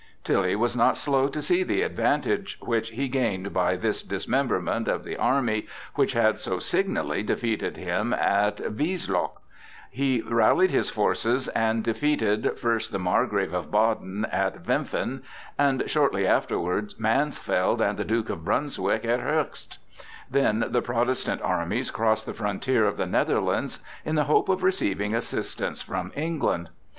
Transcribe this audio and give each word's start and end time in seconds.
Tilly 0.23 0.55
was 0.55 0.75
not 0.75 0.97
slow 0.97 1.27
to 1.27 1.43
see 1.43 1.61
the 1.61 1.83
advantage 1.83 2.57
which 2.59 2.89
he 2.89 3.07
gained 3.07 3.53
by 3.53 3.75
this 3.75 4.01
dismemberment 4.01 4.87
of 4.87 5.03
the 5.03 5.15
army 5.15 5.67
which 5.93 6.13
had 6.13 6.39
so 6.39 6.57
signally 6.57 7.21
defeated 7.21 7.77
him 7.77 8.11
at 8.11 8.57
Wiesloch; 8.75 9.39
he 9.91 10.21
rallied 10.23 10.71
his 10.71 10.89
forces 10.89 11.49
and 11.49 11.83
defeated 11.83 12.57
first 12.57 12.91
the 12.91 12.97
Margrave 12.97 13.53
of 13.53 13.69
Baden 13.69 14.25
at 14.31 14.63
Wimpfen, 14.65 15.21
and 15.55 15.83
shortly 15.85 16.25
afterwards 16.25 16.99
Mansfeld 16.99 17.79
and 17.79 17.99
the 17.99 18.03
Duke 18.03 18.31
of 18.31 18.43
Brunswick 18.43 19.05
at 19.05 19.19
Höchst. 19.19 19.77
Then 20.31 20.65
the 20.69 20.81
Protestant 20.81 21.43
armies 21.43 21.91
crossed 21.91 22.25
the 22.25 22.33
frontier 22.33 22.87
of 22.87 22.97
the 22.97 23.05
Netherlands 23.05 23.83
in 24.03 24.15
the 24.15 24.23
hope 24.23 24.49
of 24.49 24.63
receiving 24.63 25.13
assistance 25.13 25.79
from 25.79 26.11
England. 26.15 26.69